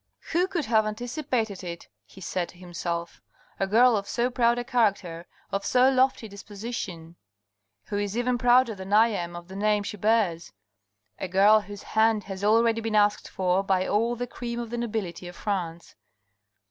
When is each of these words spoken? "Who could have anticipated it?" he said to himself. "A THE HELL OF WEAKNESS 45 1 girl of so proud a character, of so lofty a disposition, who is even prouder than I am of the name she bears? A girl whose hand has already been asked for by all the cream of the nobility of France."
"Who 0.31 0.47
could 0.47 0.65
have 0.65 0.87
anticipated 0.87 1.63
it?" 1.63 1.87
he 2.07 2.21
said 2.21 2.49
to 2.49 2.57
himself. 2.57 3.21
"A 3.59 3.67
THE 3.67 3.77
HELL 3.77 3.95
OF 3.97 4.05
WEAKNESS 4.05 4.15
45 4.15 4.25
1 4.25 4.25
girl 4.25 4.25
of 4.25 4.33
so 4.33 4.35
proud 4.35 4.57
a 4.57 4.63
character, 4.63 5.27
of 5.51 5.63
so 5.63 5.89
lofty 5.91 6.25
a 6.25 6.29
disposition, 6.29 7.17
who 7.83 7.99
is 7.99 8.17
even 8.17 8.39
prouder 8.39 8.73
than 8.73 8.93
I 8.93 9.09
am 9.09 9.35
of 9.35 9.47
the 9.47 9.55
name 9.55 9.83
she 9.83 9.97
bears? 9.97 10.53
A 11.19 11.27
girl 11.27 11.61
whose 11.61 11.83
hand 11.83 12.23
has 12.23 12.43
already 12.43 12.81
been 12.81 12.95
asked 12.95 13.29
for 13.29 13.61
by 13.63 13.85
all 13.85 14.15
the 14.15 14.25
cream 14.25 14.59
of 14.59 14.71
the 14.71 14.77
nobility 14.79 15.27
of 15.27 15.35
France." 15.35 15.93